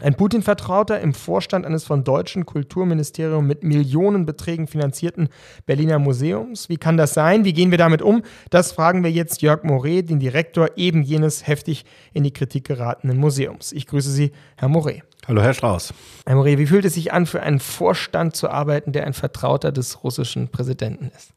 [0.00, 5.28] Ein Putin-Vertrauter im Vorstand eines von deutschen Kulturministerium mit Millionenbeträgen finanzierten
[5.64, 6.68] Berliner Museums.
[6.68, 7.44] Wie kann das sein?
[7.44, 8.22] Wie gehen wir damit um?
[8.50, 13.16] Das fragen wir jetzt Jörg Moret, den Direktor eben jenes heftig in die Kritik geratenen
[13.16, 13.72] Museums.
[13.72, 15.02] Ich grüße Sie, Herr Moret.
[15.26, 15.94] Hallo, Herr Strauß.
[16.26, 19.72] Herr Moret, wie fühlt es sich an, für einen Vorstand zu arbeiten, der ein Vertrauter
[19.72, 21.32] des russischen Präsidenten ist?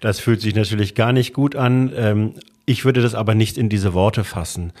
[0.00, 1.90] Das fühlt sich natürlich gar nicht gut an.
[1.96, 2.34] Ähm,
[2.68, 4.72] ich würde das aber nicht in diese Worte fassen.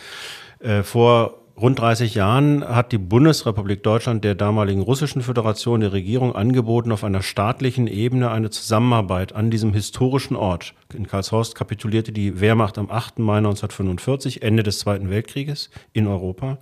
[0.60, 6.34] Äh, vor rund 30 Jahren hat die Bundesrepublik Deutschland der damaligen Russischen Föderation der Regierung
[6.34, 10.74] angeboten, auf einer staatlichen Ebene eine Zusammenarbeit an diesem historischen Ort.
[10.94, 13.20] In Karlshorst kapitulierte die Wehrmacht am 8.
[13.20, 16.58] Mai 1945, Ende des Zweiten Weltkrieges in Europa,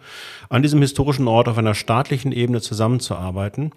[0.48, 3.72] an diesem historischen Ort auf einer staatlichen Ebene zusammenzuarbeiten.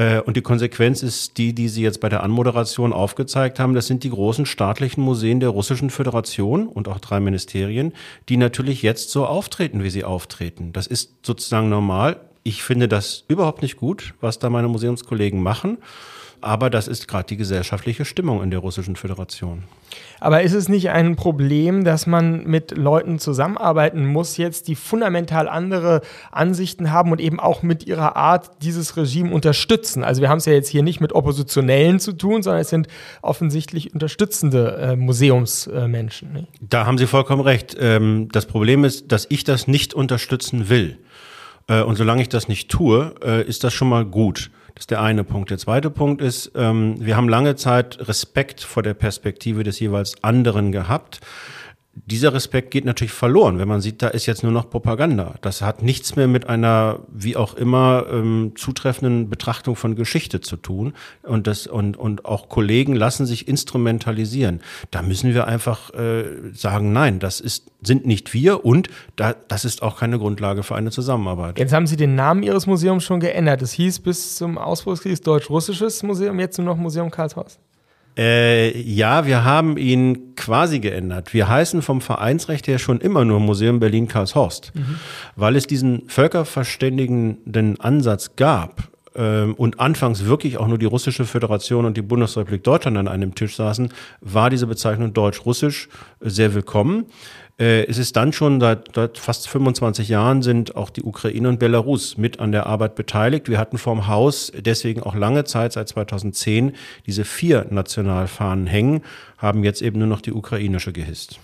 [0.00, 3.74] Äh, und die Konsequenz ist die, die Sie jetzt bei der Anmoderation aufgezeigt haben.
[3.74, 7.92] Das sind die großen staatlichen Museen der Russischen Föderation und auch drei Ministerien,
[8.30, 10.72] die natürlich jetzt so auftreten, wie sie auftreten.
[10.72, 12.20] Das ist sozusagen normal.
[12.42, 15.76] Ich finde das überhaupt nicht gut, was da meine Museumskollegen machen.
[16.42, 19.64] Aber das ist gerade die gesellschaftliche Stimmung in der Russischen Föderation.
[20.20, 25.48] Aber ist es nicht ein Problem, dass man mit Leuten zusammenarbeiten muss, jetzt die fundamental
[25.48, 30.04] andere Ansichten haben und eben auch mit ihrer Art dieses Regime unterstützen?
[30.04, 32.88] Also wir haben es ja jetzt hier nicht mit Oppositionellen zu tun, sondern es sind
[33.22, 36.36] offensichtlich unterstützende äh, Museumsmenschen.
[36.36, 37.76] Äh, da haben Sie vollkommen recht.
[37.78, 40.98] Ähm, das Problem ist, dass ich das nicht unterstützen will.
[41.66, 44.50] Äh, und solange ich das nicht tue, äh, ist das schon mal gut.
[44.80, 45.50] Das ist der eine Punkt.
[45.50, 50.24] Der zweite Punkt ist, ähm, wir haben lange Zeit Respekt vor der Perspektive des jeweils
[50.24, 51.20] anderen gehabt
[52.06, 55.34] dieser Respekt geht natürlich verloren, wenn man sieht, da ist jetzt nur noch Propaganda.
[55.42, 60.56] Das hat nichts mehr mit einer, wie auch immer, ähm, zutreffenden Betrachtung von Geschichte zu
[60.56, 60.94] tun.
[61.22, 64.60] Und, das, und, und auch Kollegen lassen sich instrumentalisieren.
[64.90, 69.64] Da müssen wir einfach äh, sagen, nein, das ist, sind nicht wir und da, das
[69.64, 71.58] ist auch keine Grundlage für eine Zusammenarbeit.
[71.58, 73.62] Jetzt haben Sie den Namen Ihres Museums schon geändert.
[73.62, 77.58] Es hieß bis zum Ausbruch des Krieges Deutsch-Russisches Museum, jetzt nur noch Museum Karlshorst.
[78.16, 81.32] Äh, ja, wir haben ihn quasi geändert.
[81.32, 84.96] Wir heißen vom Vereinsrecht her schon immer nur Museum Berlin-Karlshorst, mhm.
[85.36, 91.84] weil es diesen völkerverständigenden Ansatz gab ähm, und anfangs wirklich auch nur die Russische Föderation
[91.84, 95.88] und die Bundesrepublik Deutschland an einem Tisch saßen, war diese Bezeichnung Deutsch-Russisch
[96.20, 97.06] sehr willkommen.
[97.60, 101.58] Äh, es ist dann schon seit, seit, fast 25 Jahren sind auch die Ukraine und
[101.58, 103.48] Belarus mit an der Arbeit beteiligt.
[103.48, 106.72] Wir hatten vorm Haus deswegen auch lange Zeit, seit 2010,
[107.06, 109.02] diese vier Nationalfahnen hängen,
[109.36, 111.38] haben jetzt eben nur noch die ukrainische gehisst.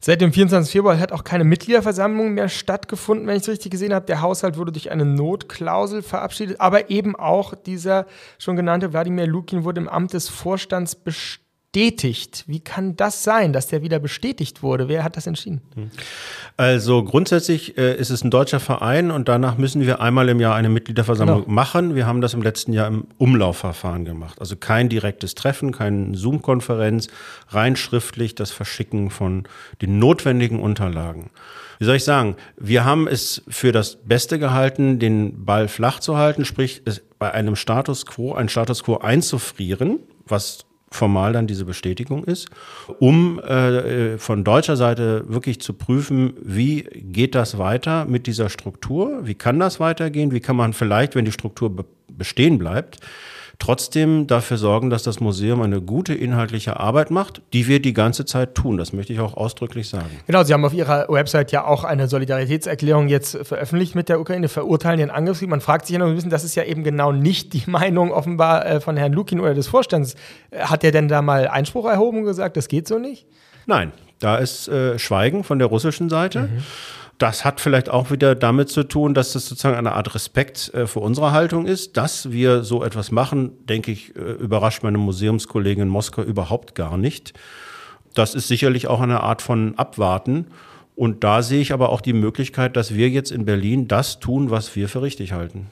[0.00, 0.72] Seit dem 24.
[0.72, 4.06] Februar hat auch keine Mitgliederversammlung mehr stattgefunden, wenn ich es richtig gesehen habe.
[4.06, 8.06] Der Haushalt wurde durch eine Notklausel verabschiedet, aber eben auch dieser
[8.38, 11.41] schon genannte Wladimir Lukin wurde im Amt des Vorstands bestätigt
[11.72, 12.44] bestätigt.
[12.46, 14.88] Wie kann das sein, dass der wieder bestätigt wurde?
[14.88, 15.62] Wer hat das entschieden?
[15.74, 15.90] Hm.
[16.58, 20.54] Also grundsätzlich äh, ist es ein deutscher Verein und danach müssen wir einmal im Jahr
[20.54, 21.54] eine Mitgliederversammlung genau.
[21.54, 21.94] machen.
[21.94, 24.38] Wir haben das im letzten Jahr im Umlaufverfahren gemacht.
[24.38, 27.08] Also kein direktes Treffen, keine Zoom-Konferenz,
[27.48, 29.44] rein schriftlich das Verschicken von
[29.80, 31.30] den notwendigen Unterlagen.
[31.78, 32.36] Wie soll ich sagen?
[32.58, 36.82] Wir haben es für das Beste gehalten, den Ball flach zu halten, sprich
[37.18, 42.48] bei einem Status quo, ein Status quo einzufrieren, was formal dann diese Bestätigung ist,
[42.98, 49.20] um äh, von deutscher Seite wirklich zu prüfen, wie geht das weiter mit dieser Struktur,
[49.26, 52.98] wie kann das weitergehen, wie kann man vielleicht, wenn die Struktur be bestehen bleibt,
[53.62, 58.24] trotzdem dafür sorgen, dass das Museum eine gute inhaltliche Arbeit macht, die wir die ganze
[58.24, 58.76] Zeit tun.
[58.76, 60.10] Das möchte ich auch ausdrücklich sagen.
[60.26, 64.48] Genau, Sie haben auf Ihrer Website ja auch eine Solidaritätserklärung jetzt veröffentlicht mit der Ukraine,
[64.48, 65.48] verurteilen den Angriffskrieg.
[65.48, 68.10] Man fragt sich ja noch ein bisschen, das ist ja eben genau nicht die Meinung
[68.10, 70.16] offenbar äh, von Herrn Lukin oder des Vorstands.
[70.52, 73.26] Hat er denn da mal Einspruch erhoben und gesagt, das geht so nicht?
[73.66, 76.40] Nein, da ist äh, Schweigen von der russischen Seite.
[76.40, 76.62] Mhm
[77.18, 80.86] das hat vielleicht auch wieder damit zu tun, dass das sozusagen eine Art Respekt äh,
[80.86, 81.96] für unsere Haltung ist.
[81.96, 86.96] Dass wir so etwas machen, denke ich, äh, überrascht meine Museumskollegen in Moskau überhaupt gar
[86.96, 87.32] nicht.
[88.14, 90.46] Das ist sicherlich auch eine Art von Abwarten.
[90.94, 94.50] Und da sehe ich aber auch die Möglichkeit, dass wir jetzt in Berlin das tun,
[94.50, 95.68] was wir für richtig halten.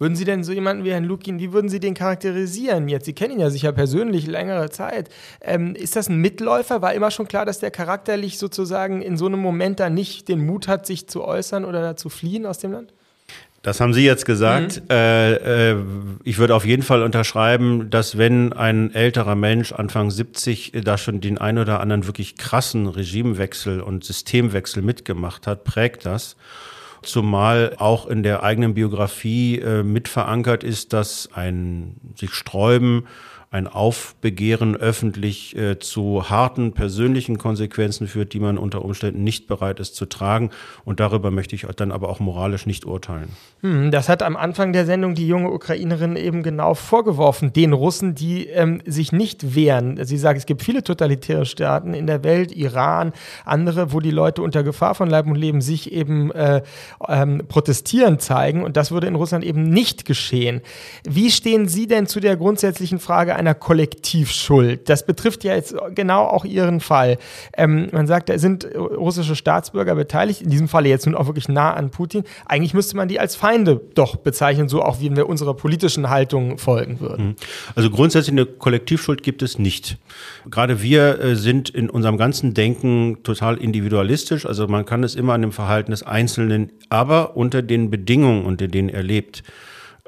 [0.00, 3.04] Würden Sie denn so jemanden wie Herrn Lukin, wie würden Sie den charakterisieren jetzt?
[3.04, 5.10] Sie kennen ihn ja sicher persönlich längere Zeit.
[5.42, 6.80] Ähm, ist das ein Mitläufer?
[6.80, 10.46] War immer schon klar, dass der charakterlich sozusagen in so einem Moment da nicht den
[10.46, 12.94] Mut hat, sich zu äußern oder zu fliehen aus dem Land?
[13.60, 14.76] Das haben Sie jetzt gesagt.
[14.84, 14.90] Mhm.
[14.90, 15.76] Äh, äh,
[16.24, 21.20] ich würde auf jeden Fall unterschreiben, dass wenn ein älterer Mensch Anfang 70 da schon
[21.20, 26.36] den ein oder anderen wirklich krassen Regimewechsel und Systemwechsel mitgemacht hat, prägt das
[27.02, 33.06] zumal auch in der eigenen Biografie äh, mit verankert ist, dass ein sich sträuben
[33.52, 39.80] ein Aufbegehren öffentlich äh, zu harten persönlichen Konsequenzen führt, die man unter Umständen nicht bereit
[39.80, 40.50] ist zu tragen.
[40.84, 43.30] Und darüber möchte ich dann aber auch moralisch nicht urteilen.
[43.62, 48.14] Hm, das hat am Anfang der Sendung die junge Ukrainerin eben genau vorgeworfen, den Russen,
[48.14, 49.98] die ähm, sich nicht wehren.
[50.04, 53.12] Sie sagt, es gibt viele totalitäre Staaten in der Welt, Iran,
[53.44, 56.62] andere, wo die Leute unter Gefahr von Leib und Leben sich eben äh,
[57.08, 58.62] ähm, protestieren zeigen.
[58.62, 60.60] Und das würde in Russland eben nicht geschehen.
[61.02, 64.88] Wie stehen Sie denn zu der grundsätzlichen Frage einer Kollektivschuld.
[64.88, 67.18] Das betrifft ja jetzt genau auch Ihren Fall.
[67.56, 71.48] Ähm, man sagt, da sind russische Staatsbürger beteiligt, in diesem Falle jetzt nun auch wirklich
[71.48, 72.24] nah an Putin.
[72.46, 76.58] Eigentlich müsste man die als Feinde doch bezeichnen, so auch wie wir unserer politischen Haltung
[76.58, 77.28] folgen würden.
[77.28, 77.36] Mhm.
[77.74, 79.96] Also grundsätzlich eine Kollektivschuld gibt es nicht.
[80.50, 84.44] Gerade wir äh, sind in unserem ganzen Denken total individualistisch.
[84.44, 88.68] Also man kann es immer an dem Verhalten des Einzelnen, aber unter den Bedingungen, unter
[88.68, 89.42] denen er lebt,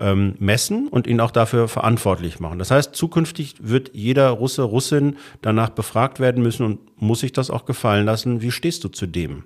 [0.02, 2.58] ähm, messen und ihn auch dafür verantwortlich machen.
[2.58, 7.50] Das heißt, zukünftig wird jeder Russe, Russin danach befragt werden müssen und muss sich das
[7.50, 8.42] auch gefallen lassen.
[8.42, 9.44] Wie stehst du zu dem?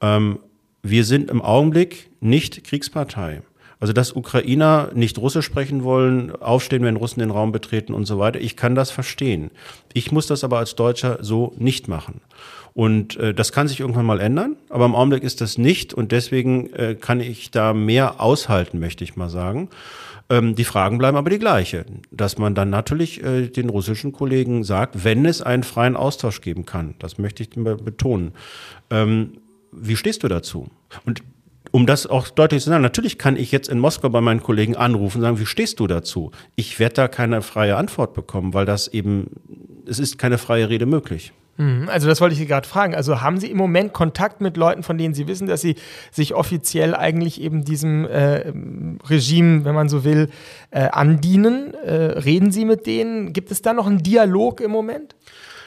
[0.00, 0.38] Ähm,
[0.82, 3.42] wir sind im Augenblick nicht Kriegspartei.
[3.82, 8.16] Also, dass Ukrainer nicht Russisch sprechen wollen, aufstehen, wenn Russen den Raum betreten und so
[8.20, 9.50] weiter, ich kann das verstehen.
[9.92, 12.20] Ich muss das aber als Deutscher so nicht machen.
[12.74, 16.12] Und äh, das kann sich irgendwann mal ändern, aber im Augenblick ist das nicht und
[16.12, 19.68] deswegen äh, kann ich da mehr aushalten, möchte ich mal sagen.
[20.30, 24.62] Ähm, die Fragen bleiben aber die gleiche, dass man dann natürlich äh, den russischen Kollegen
[24.62, 28.30] sagt, wenn es einen freien Austausch geben kann, das möchte ich betonen.
[28.90, 29.38] Ähm,
[29.72, 30.68] wie stehst du dazu?
[31.04, 31.24] Und
[31.72, 34.76] um das auch deutlich zu sagen, natürlich kann ich jetzt in Moskau bei meinen Kollegen
[34.76, 36.30] anrufen und sagen, wie stehst du dazu?
[36.54, 39.28] Ich werde da keine freie Antwort bekommen, weil das eben,
[39.86, 41.32] es ist keine freie Rede möglich.
[41.56, 41.88] Mhm.
[41.88, 42.94] Also das wollte ich Sie gerade fragen.
[42.94, 45.76] Also haben Sie im Moment Kontakt mit Leuten, von denen Sie wissen, dass sie
[46.10, 48.52] sich offiziell eigentlich eben diesem äh,
[49.08, 50.28] Regime, wenn man so will,
[50.70, 51.74] äh, andienen?
[51.74, 53.32] Äh, reden Sie mit denen?
[53.32, 55.14] Gibt es da noch einen Dialog im Moment?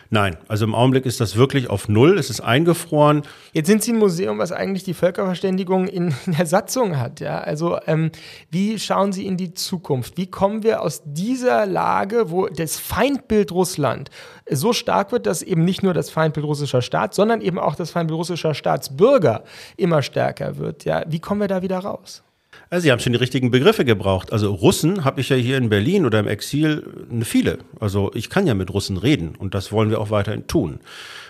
[0.09, 3.23] Nein, also im Augenblick ist das wirklich auf Null, es ist eingefroren.
[3.53, 7.19] Jetzt sind Sie ein Museum, was eigentlich die Völkerverständigung in, der Satzung hat.
[7.19, 7.39] Ja?
[7.39, 8.11] Also ähm,
[8.51, 10.17] wie schauen Sie in die Zukunft?
[10.17, 14.09] Wie kommen wir aus dieser Lage, wo das Feindbild Russland
[14.49, 17.91] so stark wird, dass eben nicht nur das Feindbild russischer Staat, sondern eben auch das
[17.91, 19.43] Feindbild russischer Staatsbürger
[19.77, 20.85] immer stärker wird?
[20.85, 21.03] Ja?
[21.07, 22.24] Wie kommen wir da wieder raus?
[22.69, 24.33] Also Sie haben schon die richtigen Begriffe gebraucht.
[24.33, 27.59] Also Russen habe ich ja hier in Berlin oder im Exil viele.
[27.79, 30.79] Also ich kann ja mit Russen reden und das wollen wir auch weiterhin tun.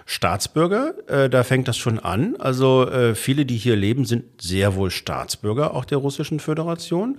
[0.08, 2.36] Staatsbürger, äh, da fängt das schon an.
[2.38, 7.18] Also äh, viele, die hier leben, sind sehr wohl Staatsbürger auch der Russischen Föderation.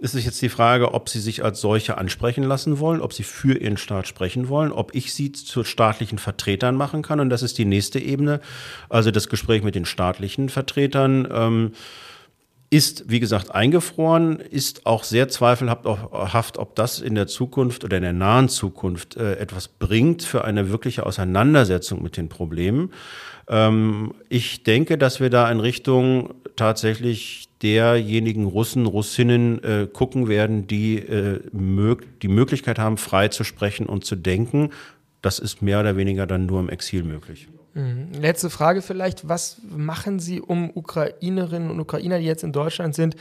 [0.00, 3.22] Es ist jetzt die Frage, ob sie sich als solche ansprechen lassen wollen, ob sie
[3.22, 7.20] für ihren Staat sprechen wollen, ob ich sie zu staatlichen Vertretern machen kann.
[7.20, 8.40] Und das ist die nächste Ebene,
[8.88, 11.28] also das Gespräch mit den staatlichen Vertretern.
[11.32, 11.72] Ähm,
[12.74, 18.02] ist, wie gesagt, eingefroren, ist auch sehr zweifelhaft, ob das in der Zukunft oder in
[18.02, 22.90] der nahen Zukunft äh, etwas bringt für eine wirkliche Auseinandersetzung mit den Problemen.
[23.48, 30.66] Ähm, ich denke, dass wir da in Richtung tatsächlich derjenigen Russen, Russinnen äh, gucken werden,
[30.66, 34.70] die äh, die Möglichkeit haben, frei zu sprechen und zu denken.
[35.22, 37.46] Das ist mehr oder weniger dann nur im Exil möglich.
[37.74, 38.08] Mhm.
[38.20, 39.28] Letzte Frage vielleicht.
[39.28, 43.16] Was machen Sie, um Ukrainerinnen und Ukrainer, die jetzt in Deutschland sind,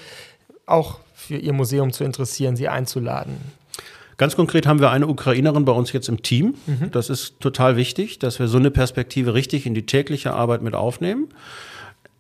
[0.66, 3.38] auch für Ihr Museum zu interessieren, Sie einzuladen?
[4.18, 6.54] Ganz konkret haben wir eine Ukrainerin bei uns jetzt im Team.
[6.68, 6.92] Mhm.
[6.92, 10.76] Das ist total wichtig, dass wir so eine Perspektive richtig in die tägliche Arbeit mit
[10.76, 11.30] aufnehmen.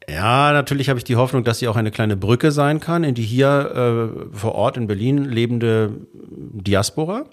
[0.09, 3.15] Ja, natürlich habe ich die Hoffnung, dass sie auch eine kleine Brücke sein kann in
[3.15, 7.25] die hier äh, vor Ort in Berlin lebende Diaspora.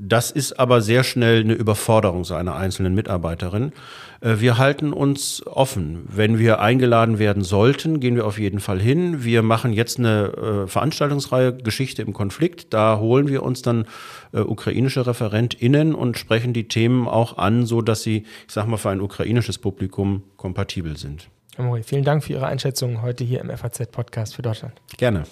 [0.00, 3.72] Das ist aber sehr schnell eine Überforderung so einer einzelnen Mitarbeiterin.
[4.20, 6.04] Äh, wir halten uns offen.
[6.08, 9.24] Wenn wir eingeladen werden sollten, gehen wir auf jeden Fall hin.
[9.24, 12.72] Wir machen jetzt eine äh, Veranstaltungsreihe Geschichte im Konflikt.
[12.72, 13.86] Da holen wir uns dann
[14.32, 18.76] äh, ukrainische ReferentInnen und sprechen die Themen auch an, so dass sie, ich sag mal,
[18.76, 21.28] für ein ukrainisches Publikum kompatibel sind.
[21.56, 24.74] Herr Mori, vielen Dank für Ihre Einschätzung heute hier im FAZ-Podcast für Deutschland.
[24.96, 25.24] Gerne.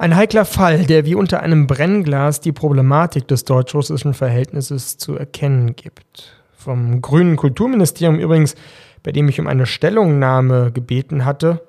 [0.00, 5.76] Ein heikler Fall, der wie unter einem Brennglas die Problematik des deutsch-russischen Verhältnisses zu erkennen
[5.76, 6.40] gibt.
[6.56, 8.54] Vom grünen Kulturministerium übrigens,
[9.02, 11.60] bei dem ich um eine Stellungnahme gebeten hatte,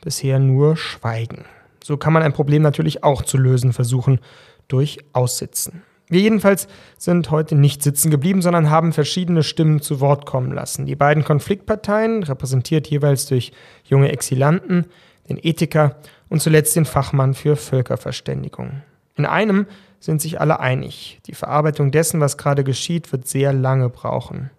[0.00, 1.44] bisher nur Schweigen.
[1.82, 4.20] So kann man ein Problem natürlich auch zu lösen versuchen
[4.68, 5.82] durch Aussitzen.
[6.06, 6.68] Wir jedenfalls
[6.98, 10.86] sind heute nicht sitzen geblieben, sondern haben verschiedene Stimmen zu Wort kommen lassen.
[10.86, 13.50] Die beiden Konfliktparteien, repräsentiert jeweils durch
[13.82, 14.86] junge Exilanten,
[15.28, 15.96] den Ethiker
[16.28, 18.82] und zuletzt den Fachmann für Völkerverständigung.
[19.16, 19.66] In einem
[20.00, 21.20] sind sich alle einig.
[21.26, 24.50] Die Verarbeitung dessen, was gerade geschieht, wird sehr lange brauchen,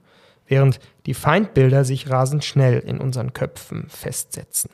[0.48, 4.70] während die Feindbilder sich rasend schnell in unseren Köpfen festsetzen.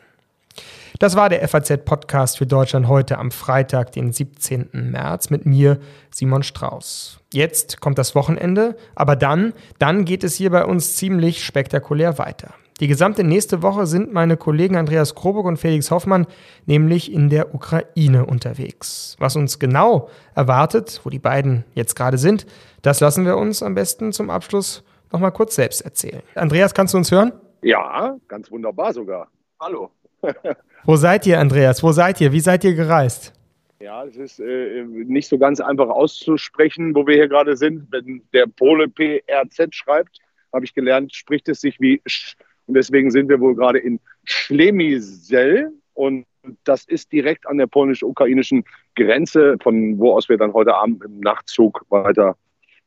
[0.99, 4.69] Das war der FAZ-Podcast für Deutschland heute am Freitag, den 17.
[4.73, 5.79] März, mit mir,
[6.11, 7.19] Simon Strauß.
[7.31, 12.53] Jetzt kommt das Wochenende, aber dann, dann geht es hier bei uns ziemlich spektakulär weiter.
[12.79, 16.27] Die gesamte nächste Woche sind meine Kollegen Andreas Kroburg und Felix Hoffmann
[16.65, 19.17] nämlich in der Ukraine unterwegs.
[19.19, 22.45] Was uns genau erwartet, wo die beiden jetzt gerade sind,
[22.81, 26.21] das lassen wir uns am besten zum Abschluss nochmal kurz selbst erzählen.
[26.35, 27.33] Andreas, kannst du uns hören?
[27.63, 29.27] Ja, ganz wunderbar sogar.
[29.59, 29.91] Hallo.
[30.85, 31.83] wo seid ihr, Andreas?
[31.83, 32.31] Wo seid ihr?
[32.31, 33.33] Wie seid ihr gereist?
[33.81, 37.87] Ja, es ist äh, nicht so ganz einfach auszusprechen, wo wir hier gerade sind.
[37.91, 40.19] Wenn der Pole PRZ schreibt,
[40.53, 42.37] habe ich gelernt, spricht es sich wie Sch.
[42.69, 45.73] Und deswegen sind wir wohl gerade in Schlemisel.
[45.95, 46.27] Und
[46.65, 48.63] das ist direkt an der polnisch-ukrainischen
[48.95, 52.37] Grenze, von wo aus wir dann heute Abend im Nachtzug weiter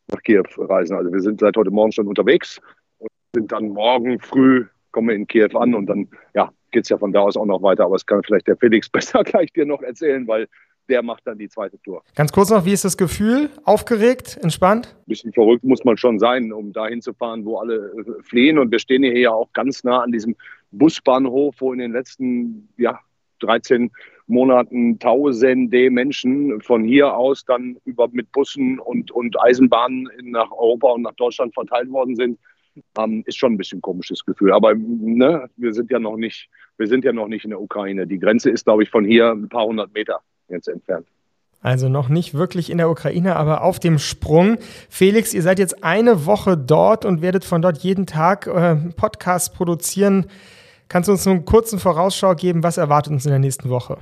[0.07, 0.97] nach Kiew reisen.
[0.97, 2.61] Also wir sind seit heute Morgen schon unterwegs
[2.99, 6.89] und sind dann morgen früh, kommen wir in Kiew an und dann ja, geht es
[6.89, 7.85] ja von da aus auch noch weiter.
[7.85, 10.47] Aber das kann vielleicht der Felix besser gleich dir noch erzählen, weil
[10.89, 12.03] der macht dann die zweite Tour.
[12.15, 13.51] Ganz kurz noch, wie ist das Gefühl?
[13.65, 14.95] Aufgeregt, entspannt?
[14.99, 18.59] Ein bisschen verrückt muss man schon sein, um dahin zu fahren, wo alle äh, fliehen.
[18.59, 20.37] Und wir stehen hier ja auch ganz nah an diesem
[20.71, 22.99] Busbahnhof, wo in den letzten ja,
[23.41, 23.91] 13
[24.27, 30.93] Monaten tausende Menschen von hier aus dann über mit Bussen und, und Eisenbahnen nach Europa
[30.93, 32.39] und nach Deutschland verteilt worden sind.
[32.99, 34.53] Ähm, ist schon ein bisschen ein komisches Gefühl.
[34.53, 38.07] Aber ne, wir sind ja noch nicht, wir sind ja noch nicht in der Ukraine.
[38.07, 40.21] Die Grenze ist, glaube ich, von hier ein paar hundert Meter
[40.53, 41.07] jetzt entfernt.
[41.63, 44.59] Also noch nicht wirklich in der Ukraine, aber auf dem Sprung.
[44.89, 49.51] Felix, ihr seid jetzt eine Woche dort und werdet von dort jeden Tag äh, Podcasts
[49.51, 50.27] produzieren.
[50.89, 52.65] Kannst du uns einen kurzen Vorausschau geben?
[52.65, 53.99] Was erwartet uns in der nächsten Woche?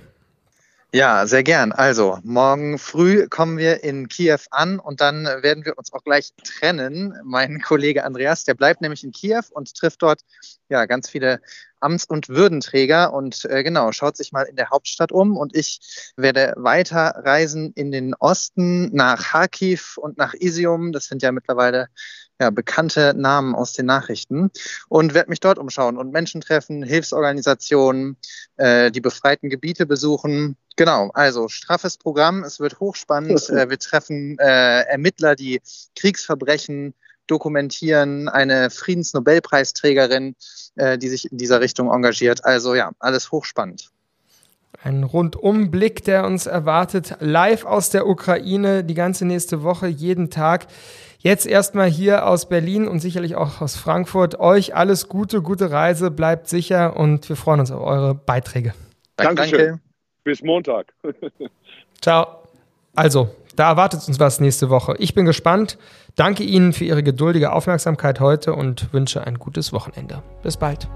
[0.92, 1.70] Ja, sehr gern.
[1.70, 6.32] Also, morgen früh kommen wir in Kiew an und dann werden wir uns auch gleich
[6.42, 7.14] trennen.
[7.22, 10.22] Mein Kollege Andreas, der bleibt nämlich in Kiew und trifft dort
[10.68, 11.40] ja ganz viele
[11.78, 15.78] Amts- und Würdenträger und äh, genau, schaut sich mal in der Hauptstadt um und ich
[16.16, 20.90] werde weiter reisen in den Osten nach Kharkiv und nach Isium.
[20.90, 21.86] Das sind ja mittlerweile
[22.40, 24.50] ja, bekannte Namen aus den Nachrichten
[24.88, 28.16] und werde mich dort umschauen und Menschen treffen, Hilfsorganisationen,
[28.56, 30.56] äh, die befreiten Gebiete besuchen.
[30.76, 33.50] Genau, also straffes Programm, es wird hochspannend.
[33.50, 35.60] äh, wir treffen äh, Ermittler, die
[35.94, 36.94] Kriegsverbrechen
[37.26, 40.34] dokumentieren, eine Friedensnobelpreisträgerin,
[40.76, 42.44] äh, die sich in dieser Richtung engagiert.
[42.44, 43.90] Also ja, alles hochspannend.
[44.82, 50.68] Ein Rundumblick, der uns erwartet, live aus der Ukraine, die ganze nächste Woche, jeden Tag.
[51.18, 54.40] Jetzt erstmal hier aus Berlin und sicherlich auch aus Frankfurt.
[54.40, 58.72] Euch alles Gute, gute Reise, bleibt sicher und wir freuen uns auf eure Beiträge.
[59.16, 59.58] Dankeschön.
[59.58, 59.80] Danke.
[60.24, 60.94] Bis Montag.
[62.00, 62.26] Ciao.
[62.94, 64.94] Also, da erwartet uns was nächste Woche.
[64.98, 65.76] Ich bin gespannt.
[66.16, 70.22] Danke Ihnen für Ihre geduldige Aufmerksamkeit heute und wünsche ein gutes Wochenende.
[70.42, 70.88] Bis bald.